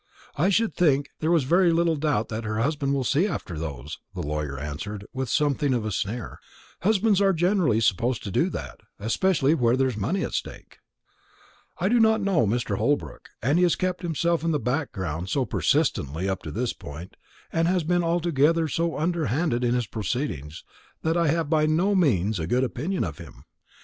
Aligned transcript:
"I 0.35 0.49
should 0.49 0.73
think 0.73 1.11
there 1.19 1.29
was 1.29 1.43
very 1.43 1.71
little 1.71 1.95
doubt 1.95 2.29
that 2.29 2.43
her 2.43 2.57
husband 2.57 2.95
will 2.95 3.03
see 3.03 3.27
after 3.27 3.59
those," 3.59 3.99
the 4.15 4.23
lawyer 4.23 4.57
answered, 4.57 5.05
with 5.13 5.29
something 5.29 5.75
of 5.75 5.85
a 5.85 5.91
sneer; 5.91 6.39
"husbands 6.81 7.21
are 7.21 7.33
generally 7.33 7.79
supposed 7.81 8.23
to 8.23 8.31
do 8.31 8.49
that, 8.49 8.79
especially 8.97 9.53
where 9.53 9.77
there 9.77 9.89
is 9.89 9.95
money 9.95 10.23
at 10.23 10.33
stake." 10.33 10.79
"I 11.77 11.87
do 11.87 11.99
not 11.99 12.19
know 12.19 12.47
Mr. 12.47 12.79
Holbrook; 12.79 13.29
and 13.43 13.59
he 13.59 13.63
has 13.63 13.75
kept 13.75 14.01
himself 14.01 14.43
in 14.43 14.49
the 14.49 14.59
background 14.59 15.29
so 15.29 15.45
persistently 15.45 16.27
up 16.27 16.41
to 16.41 16.51
this 16.51 16.73
point, 16.73 17.15
and 17.53 17.67
has 17.67 17.83
been 17.83 18.03
altogether 18.03 18.67
so 18.67 18.97
underhanded 18.97 19.63
in 19.63 19.75
his 19.75 19.85
proceedings, 19.85 20.63
that 21.03 21.15
I 21.15 21.27
have 21.27 21.47
by 21.47 21.67
no 21.67 21.93
means 21.93 22.39
a 22.39 22.47
good 22.47 22.63
opinion 22.63 23.03
of 23.03 23.19
him. 23.19 23.33
Mr. 23.43 23.43